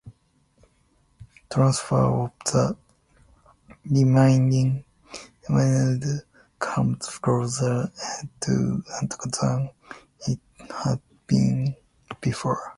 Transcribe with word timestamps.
Transfer 1.51 2.03
of 2.05 2.31
the 2.45 2.75
remaining 3.85 4.83
Palestinians 5.45 6.23
comes 6.57 7.05
closer 7.19 7.91
to 8.41 8.51
realization 8.51 8.81
than 9.35 9.71
it 10.27 10.39
had 10.71 10.99
been 11.27 11.75
before. 12.19 12.61